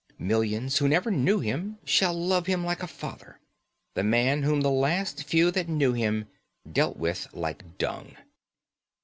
Millions 0.17 0.79
who 0.79 0.87
never 0.87 1.11
knew 1.11 1.39
him 1.41 1.77
shall 1.85 2.11
love 2.15 2.47
him 2.47 2.65
like 2.65 2.81
a 2.81 2.87
father 2.87 3.37
this 3.93 4.03
man 4.03 4.41
whom 4.41 4.61
the 4.61 4.71
last 4.71 5.25
few 5.25 5.51
that 5.51 5.69
knew 5.69 5.93
him 5.93 6.27
dealt 6.71 6.97
with 6.97 7.27
like 7.35 7.77
dung. 7.77 8.15